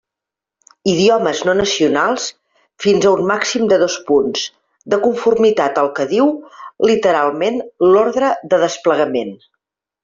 Idiomes 0.93 1.41
no 1.49 1.53
nacionals, 1.59 2.25
fins 2.85 3.05
a 3.05 3.11
un 3.19 3.29
màxim 3.33 3.67
de 3.73 3.79
dos 3.83 3.99
punts, 4.09 4.49
de 4.95 5.01
conformitat 5.07 5.81
al 5.85 5.93
que 6.01 6.11
diu, 6.17 6.35
literalment, 6.93 7.65
l'orde 7.93 8.37
de 8.53 8.65
desplegament. 8.69 9.37